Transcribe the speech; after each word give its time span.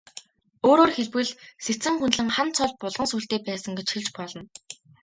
Өөрөөр 0.69 0.91
хэлбэл, 0.95 1.31
Сэцэн 1.65 1.95
хүндлэн 1.97 2.29
хан 2.35 2.49
цол 2.57 2.71
булган 2.81 3.07
сүүлтэй 3.09 3.39
байсан 3.47 3.73
гэж 3.77 3.87
хэлж 3.91 4.09
болно. 4.17 4.41